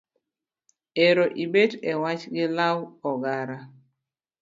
[1.07, 2.77] Ero ibet e wach gi law
[3.09, 3.57] ogara